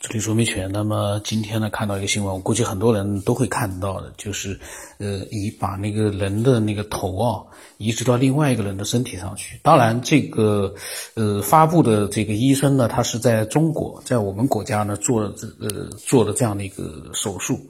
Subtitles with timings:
[0.00, 0.72] 这里说明全。
[0.72, 4.58] 那么今天呢，看到一个新闻，我估计很多人都会看到的，就是
[4.96, 7.44] 呃，移把那个人的那个头啊
[7.76, 9.60] 移植到另外一个人的身体上去。
[9.62, 10.74] 当然，这个
[11.12, 17.60] 呃发布的这个医生呢，他是在中国，在我们国家呢做了这呃做了这样的一个手术，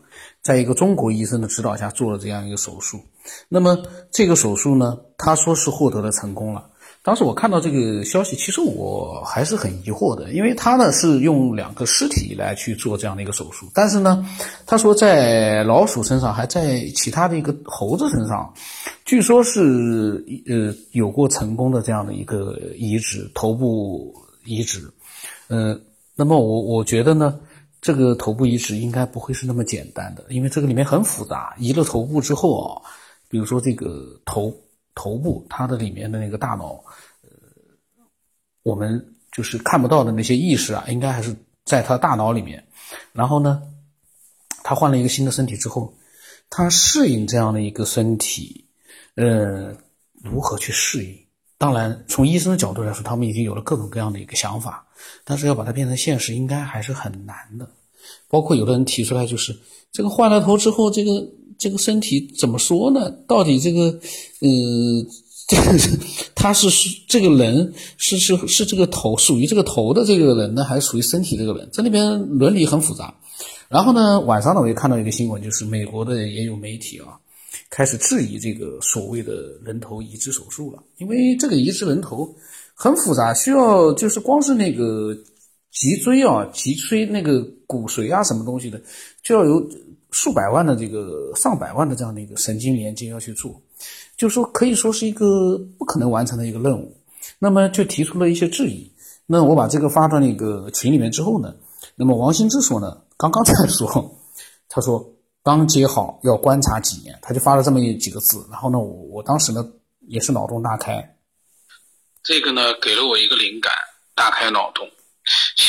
[0.40, 3.00] 在一个中国医生的指导下做了这样一个手术。
[3.48, 3.76] 那么
[4.12, 6.68] 这个手术呢，他说是获得了成功了。
[7.02, 14.22] 当时我看到这个消息，其实我还是很疑惑的，因为他呢是用两个尸体来去做这样的一个手术，但是呢，
[14.66, 18.52] 他说在老鼠身上，还在其他的一个猴子身上，
[19.06, 24.14] 据说是呃有过成功的这样的一个移植头部
[24.44, 24.92] 移植，
[25.48, 25.80] 呃，
[26.14, 27.40] 那么我我觉得呢，
[27.80, 32.82] 这个头部移植应该不会是那么简单的，因为这个里面很复杂，移了头部之后啊，
[33.30, 34.54] 比如说这个头。
[35.00, 36.74] 头部它的里面的那个大脑，
[37.22, 37.30] 呃，
[38.62, 42.62] 我们就是看不到的那些意识啊，应该还是在他大脑里面。
[43.14, 43.62] 然后呢，
[44.62, 45.94] 他换了一个新的身体之后，
[46.50, 48.66] 他适应这样的一个身体，
[49.14, 49.74] 呃，
[50.22, 51.18] 如何去适应？
[51.56, 54.86] 当然，从医生的角度来说，他们已经有了各种各样的一个想法，
[55.24, 57.66] 但是要把它变成现实，应该还是很难的。
[58.28, 59.58] 包括有的人提出来，就是
[59.90, 61.39] 这个换了头之后，这个。
[61.60, 63.10] 这个身体怎么说呢？
[63.28, 63.82] 到底这个，
[64.40, 65.06] 呃，
[65.46, 65.78] 这 个
[66.34, 71.68] 他是是这个人是是是这个头属于这个头的这个人呢，还是属于身体这个人？
[71.70, 73.14] 这里边伦理很复杂。
[73.68, 77.20] 然后呢，晚上呢，我又看到一个新闻，就是美国的也有媒体啊，
[77.68, 79.32] 开始质疑这个所谓的
[79.64, 82.34] 人头移植手术了，因为这个移植人头
[82.74, 85.14] 很复杂，需要就是光是那个
[85.70, 88.80] 脊椎啊、脊椎那个骨髓啊什么东西的，
[89.22, 89.64] 就要有。
[90.12, 93.62] 数百万的这个上百万的这样的一个神经连接要去做，
[94.16, 96.92] 就是说可以说是一个不可能完成的一个任务，
[97.38, 98.90] 那么就提出了一些质疑。
[99.24, 101.54] 那我把这个发到那个群里面之后呢，
[101.94, 104.12] 那么王兴之说呢，刚刚才说，
[104.68, 105.08] 他说
[105.44, 108.44] 刚接好要观察几年，他就发了这么几个字。
[108.50, 109.64] 然后呢，我我当时呢
[110.08, 111.16] 也是脑洞大开，
[112.24, 113.72] 这个呢给了我一个灵感，
[114.16, 114.84] 大开脑洞。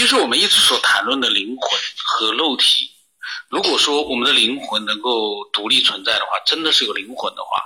[0.01, 2.89] 其实我们一直所谈论的灵魂和肉体。
[3.49, 7.61] 如果说我们的灵魂能够独立存在的话，真的是有灵魂的话，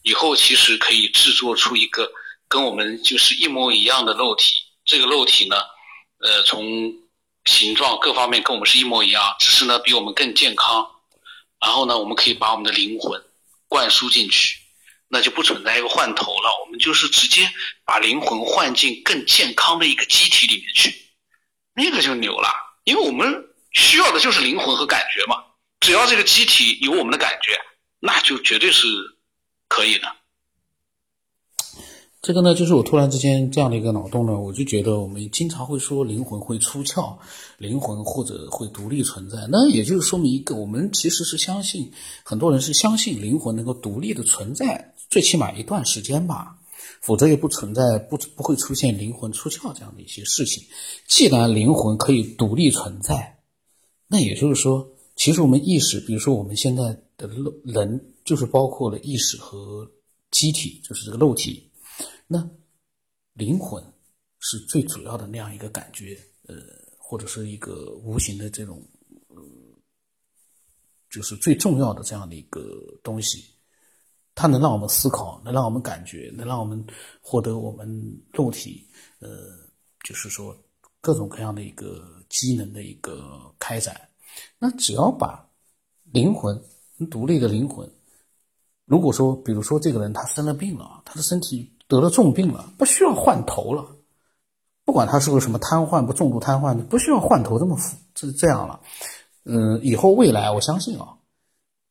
[0.00, 2.10] 以后其实可以制作出一个
[2.48, 4.54] 跟我们就是一模一样的肉体。
[4.86, 5.56] 这个肉体呢，
[6.20, 6.90] 呃，从
[7.44, 10.90] 形状各方面跟我们是一模一样，只是呢比我们更健康。
[11.60, 13.22] 然后呢，我们可以把我们的灵魂
[13.68, 14.56] 灌输进去，
[15.08, 16.48] 那就不存在一个换头了。
[16.64, 17.46] 我们就是直接
[17.84, 21.03] 把灵魂换进更健康的一个机体里面去，
[21.74, 22.48] 那个就牛了，
[22.84, 23.46] 因为我们。
[23.76, 25.34] 需要的就是灵魂和感觉嘛，
[25.80, 27.58] 只要这个机体有我们的感觉，
[27.98, 28.86] 那就绝对是
[29.66, 30.06] 可以的。
[32.22, 37.18] 这个呢，就是我突然之间这样的一个脑洞呢，我就觉得我们经常会说灵魂会出窍，
[37.58, 41.92] 灵魂或者会独立存在，那也就是说明一个，我们其实是相信，
[42.22, 46.54] 很多人是相信灵魂能够独立的存在，最起码一段时间吧。
[47.04, 50.64] 否则也不存在不不会出现灵魂出窍这样的一些事情。
[51.06, 53.42] 既然灵魂可以独立存在，
[54.08, 59.86] 那也就是说，其实我们意识，比如说我们现在的肉人，就是包括了意识和
[60.30, 61.70] 机体，就是这个肉体。
[62.26, 62.48] 那
[63.34, 63.84] 灵魂
[64.38, 66.56] 是最主要的那样一个感觉，呃，
[66.96, 68.82] 或者是一个无形的这种，
[69.28, 69.36] 呃，
[71.10, 72.62] 就是最重要的这样的一个
[73.02, 73.44] 东西。
[74.34, 76.84] 它能让我们思考，能让我们感觉，能让我们
[77.20, 77.86] 获得我们
[78.32, 78.86] 肉体，
[79.20, 79.28] 呃，
[80.02, 80.56] 就是说
[81.00, 82.12] 各种各样的一个。
[82.30, 84.08] 机能的一个开展，
[84.58, 85.48] 那只要把
[86.10, 86.60] 灵魂
[87.08, 87.88] 独立的灵魂，
[88.86, 93.86] 如果说，比如说这个人他生了病了，他的身体得了重病了，不需要换头了，
[94.84, 98.80] 不管他是个什么瘫痪不重度瘫痪，不需要换头这么复这这样了，
[99.44, 101.16] 嗯，以后未来我相信啊，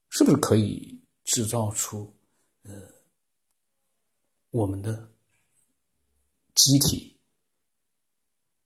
[0.10, 2.13] 是不是可以制造出
[4.54, 5.10] 我们的
[6.56, 7.18] 机体，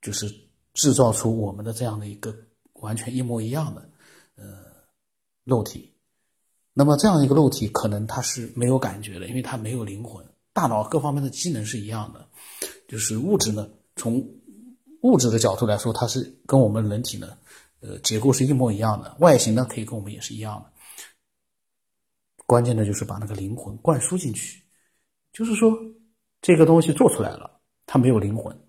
[0.01, 0.47] 就是。
[0.77, 2.31] 制造出我们的这样的一个
[2.73, 3.89] 完全一模一样的
[4.35, 4.45] 呃
[5.43, 5.91] 肉体，
[6.71, 10.23] 那么这样一个肉体可能它是没有感觉的，因为它没有灵魂，
[10.53, 12.29] 大脑各方面的机能是一样的，
[12.87, 14.23] 就是物质呢，从
[15.01, 17.35] 物质的角度来说，它是跟我们人体呢
[17.79, 20.71] 呃结构是一模一样的，外形呢可以跟我们也是一样的，
[22.45, 24.61] 关键的就是把那个灵魂灌输进去，
[25.37, 25.71] 就是说
[26.41, 28.59] 这个东西做出来了，它没有灵魂。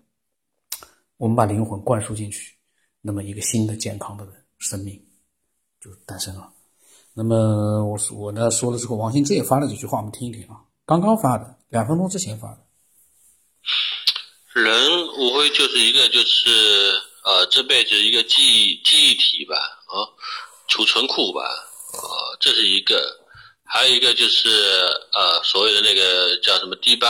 [1.17, 2.55] 我们把灵魂灌输进去，
[3.01, 4.27] 那么一个新的健康的
[4.59, 5.03] 生命
[5.81, 6.53] 就诞生了。
[7.15, 10.61] 那么我我呢说了之后，王兴之也发了几句话，我们听一听啊。
[10.85, 12.59] 刚刚发的，两分钟之前发的。
[14.53, 16.49] 人无非就是一个，就是
[17.25, 20.05] 呃，这辈子一个记忆记忆体吧，啊，
[20.67, 22.95] 储存库吧，啊，这是一个，
[23.69, 24.49] 还有一个就是
[25.13, 27.07] 呃，所谓的那个叫什么 D 八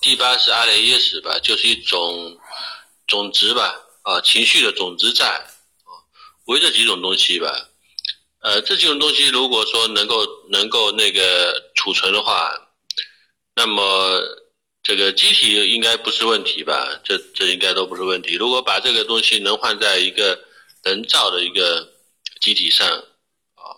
[0.00, 2.38] ，D 八是阿雷耶识吧，就是一种
[3.06, 5.90] 种子吧，啊，情绪的种子在，啊，
[6.46, 7.68] 围这几种东西吧，
[8.42, 12.52] 呃，这几种东西如果说能够能够那个储存的话，
[13.54, 14.20] 那么。
[14.88, 17.00] 这个机体应该不是问题吧？
[17.02, 18.34] 这这应该都不是问题。
[18.34, 20.38] 如果把这个东西能换在一个
[20.84, 21.92] 人造的一个
[22.40, 22.86] 机体上，
[23.56, 23.74] 啊，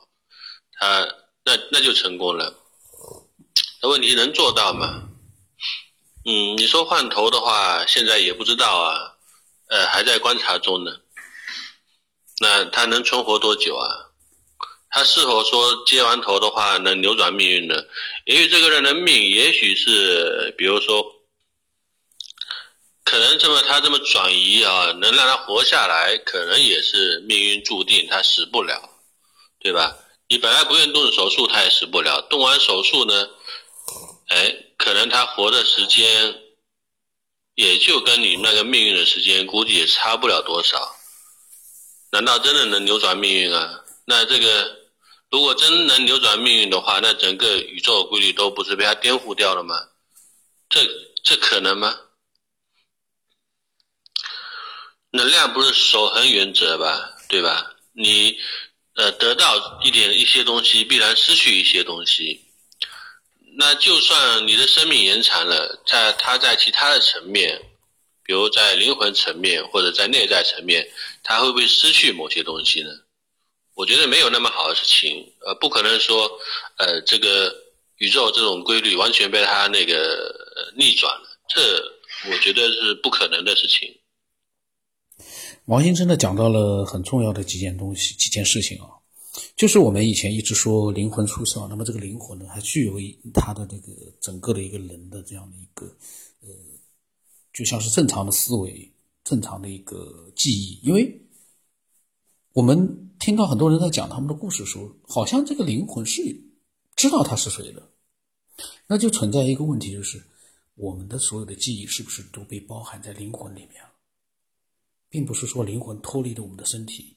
[0.78, 1.08] 它
[1.48, 2.54] 那那就成功了。
[3.80, 5.08] 那问题能做到吗？
[6.26, 9.16] 嗯，你说换头的话，现在也不知道啊，
[9.70, 10.92] 呃，还在观察中呢。
[12.38, 13.88] 那他能存活多久啊？
[14.90, 17.82] 他是否说接完头的话能扭转命运呢？
[18.26, 21.02] 也许这个人的命，也许是比如说，
[23.04, 28.90] 可能这么他这么转移啊，能让他活下来，可能也是命运注定，他死不了，
[29.60, 29.96] 对吧？
[30.28, 32.20] 你本来不愿意动手术，他也死不了。
[32.28, 33.28] 动完手术呢，
[34.28, 36.42] 哎，可能他活的时间，
[37.54, 40.94] 也就跟你那个命运的时间，估计也差不了多少。
[42.10, 43.84] 难道真的能扭转命运啊？
[44.04, 44.78] 那这个。
[45.30, 49.74] 如果真能扭转命运的话，那整个宇宙规律都不是被他颠覆掉了吗？
[50.70, 50.88] 这
[51.22, 51.94] 这可能吗？
[55.10, 57.74] 能量不是守恒原则吧，对吧？
[57.92, 58.38] 你
[58.98, 62.44] 呃得到一点一些东西，必然失去一些东西。
[63.56, 67.62] 那就算你的生命延长了，在它在其他的层面，
[68.24, 70.88] 比如在灵魂层面或者在内在层面，
[71.22, 72.90] 它会不会失去某些东西呢？
[73.74, 76.28] 我觉得没有那么好的事情，呃，不可能说，
[76.78, 77.54] 呃，这个
[77.98, 80.34] 宇宙这种规律完全被它那个
[80.76, 83.96] 逆转了，这我觉得是不可能的事情。
[85.68, 88.88] 王先真的讲到了很重要的几件东西、几件事情啊，
[89.54, 92.94] 就是我们以前一直说灵魂出窍，那么这个灵魂呢，还具有
[93.32, 95.86] 它的这个整个的一个人的这样的一个，
[96.40, 96.48] 呃，
[97.52, 98.90] 就像是正常的思维、
[99.24, 101.20] 正常的一个记忆，因为
[102.52, 103.04] 我们。
[103.18, 106.22] 听到很多人在讲他们的故事时候，好像这个灵魂是
[106.94, 107.82] 知道他是谁的，
[108.86, 110.22] 那就存在一个问题，就是
[110.76, 113.90] 我们的所有的记忆是不是都被包含在灵魂里面了，
[115.08, 117.16] 并不是说灵魂脱离了我们的身体，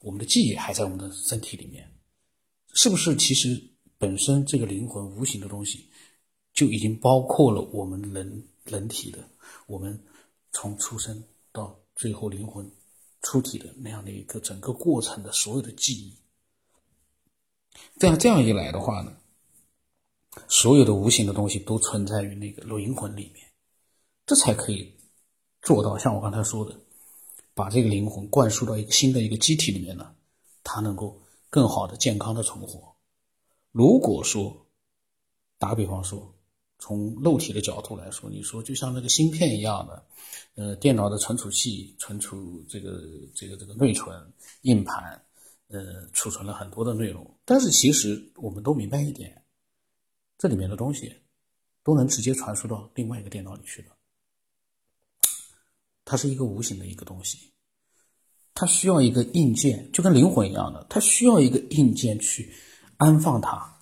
[0.00, 1.90] 我们的记忆还在我们的身体里面，
[2.74, 3.16] 是不是？
[3.16, 3.62] 其实
[3.98, 5.90] 本身这个灵魂无形的东西
[6.52, 9.28] 就已经包括了我们人人体的，
[9.66, 10.02] 我们
[10.52, 11.22] 从出生
[11.52, 12.70] 到最后灵魂。
[13.22, 16.16] 出体的那样的一个整个过程的所有的记忆，
[17.98, 19.14] 这样这样一来的话呢，
[20.48, 23.46] 所有的无形的东西都存在于那个灵魂里面，
[24.24, 24.90] 这才可以
[25.60, 26.80] 做到像我刚才说的，
[27.54, 30.14] 把这个灵魂灌输到一个新的一个机体里面呢，
[30.62, 32.94] 它能够更好的健康的存活。
[33.72, 34.66] 如果说
[35.58, 36.34] 打比方说，
[36.78, 40.04] 从肉体的角度来说，你说就像那个芯片一样的。
[40.56, 43.00] 呃，电脑的存储器存储这个
[43.34, 44.14] 这个这个内存
[44.62, 45.24] 硬盘，
[45.68, 47.24] 呃，储存了很多的内容。
[47.44, 49.42] 但是其实我们都明白一点，
[50.36, 51.14] 这里面的东西
[51.82, 53.88] 都能直接传输到另外一个电脑里去的。
[56.10, 57.38] 它是一个无形的一个东西，
[58.52, 62.52] 它需要一个硬件，就跟灵魂一样的，它需要一个硬件去
[62.96, 63.78] 安放它。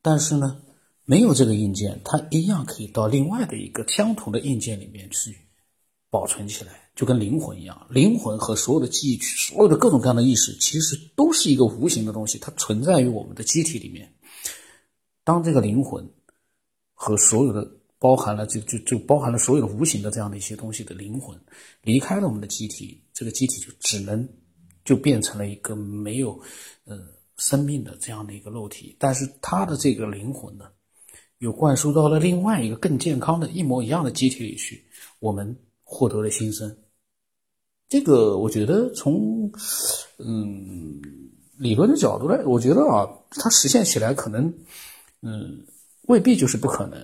[0.00, 0.62] 但是呢，
[1.04, 5.36] 没有这个硬件，它一样可以到另外的一个相同的硬件里面去。
[6.10, 14.14] 保存起来就跟灵魂一样，灵魂和所有的记忆、所有的各种各样的意识，其实都是一个无形的东西，它存在于我们的机体里面。
[15.22, 16.10] 当这个灵魂
[16.94, 21.38] 和所有的包含了就就就包含了所有的无形的这样的一些东西的灵魂
[21.82, 24.28] 离开了我们的机体，这个机体就只能
[24.84, 26.40] 就变成了一个没有
[26.84, 26.98] 呃
[27.36, 28.96] 生命的这样的一个肉体。
[28.98, 30.66] 但是它的这个灵魂呢，
[31.38, 34.84] 又灌输到了另外一个更健康的一模一样的机体里去，
[35.18, 35.56] 我们。
[35.90, 36.76] 获得了新生，
[37.88, 39.50] 这个我觉得从
[40.18, 41.00] 嗯
[41.56, 44.52] 理论的角度来，我觉得啊，它实现起来可能
[45.22, 45.64] 嗯
[46.02, 47.00] 未必就是不可能，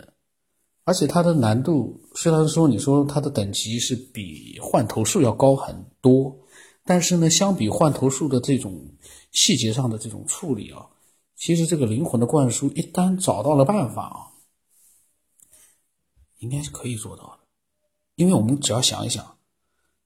[0.84, 6.36] 而且它的难度虽然说你说它的等级是比换头术要高很多，
[6.84, 8.94] 但是呢，相比换头术的这种
[9.32, 10.86] 细节上的这种处理啊，
[11.36, 14.18] 其实这个灵魂的灌输一旦找到了办法啊，
[16.38, 17.40] 应该是可以做到的。
[18.16, 19.38] 因为我们只要想一想，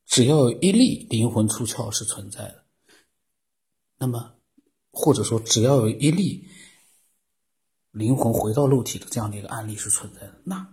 [0.06, 2.64] 只要有一粒灵魂出窍是存在的，
[3.98, 4.34] 那么
[4.92, 6.46] 或者说只要有一粒
[7.92, 10.66] 灵魂回到肉体的这样的一个案例是存在的，那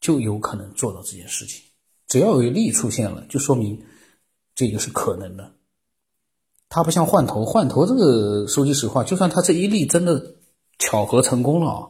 [0.00, 1.62] 就有可能做到这件事情。
[2.08, 3.82] 只要有一例出现了，就说明
[4.54, 5.52] 这个是可能的。
[6.68, 10.36] 它不像换头，换头这个说句实话，就算它这一例真的
[10.78, 11.88] 巧合成功了啊，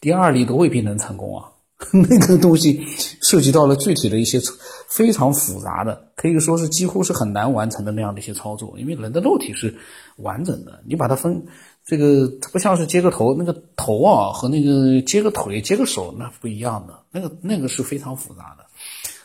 [0.00, 1.52] 第二例都未必能成功啊。
[1.92, 2.82] 那个东西
[3.20, 4.40] 涉及到了具体的一些
[4.88, 8.78] 非常复杂的，可以说是几乎是很难完成的那样的一些操作。
[8.78, 9.76] 因为人的肉体是
[10.16, 11.46] 完整的，你把它分
[11.86, 18.66] 这个，它不像是接个头，那个头啊和那个接个腿、接个手那不一样的，那个那个是非常复杂的。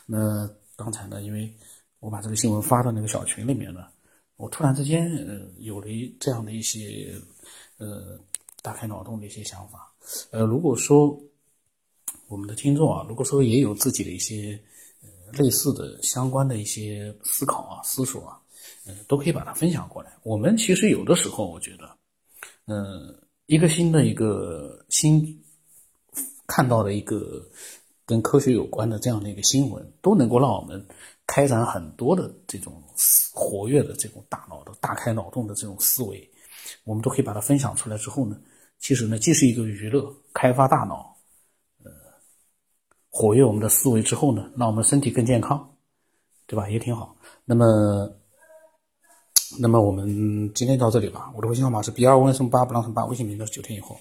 [0.06, 1.52] 那刚才呢，因为
[2.00, 3.92] 我把这个新闻发到那个小群里面了，
[4.38, 7.14] 我突然之间呃有了一这样的一些
[7.80, 8.18] 呃
[8.62, 9.92] 大开脑洞的一些想法。
[10.32, 11.20] 呃，如果说。
[12.28, 14.58] 我们的听众啊，如果说也有自己的一些
[15.02, 18.40] 呃类似的相关的一些思考啊、思索啊，
[18.86, 20.14] 嗯，都可以把它分享过来。
[20.24, 21.94] 我们其实有的时候，我觉得，
[22.68, 25.44] 嗯，一个新的一个新
[26.48, 27.46] 看到的一个
[28.06, 30.86] 跟科学有关的这样的一个新闻，都能够让我们
[31.28, 32.82] 开展很多的这种
[33.34, 36.30] 活跃的这种大脑的大开脑洞的这种思维。
[36.84, 38.40] 我们都可以把它分享出来之后呢，
[38.80, 41.18] 其实呢，既是一个娱乐，开发大脑。
[41.84, 41.92] 呃
[43.10, 45.76] 活跃我们的思维之后呢，让我们身体更健康，
[46.48, 46.70] 对吧？
[46.70, 47.18] 也挺好。
[47.44, 48.16] 那么，
[49.60, 51.32] 那么我们今天到这里吧。
[51.36, 53.98] 我的微信号码是 b 二五零八不让乘八，微信名字是九天以后。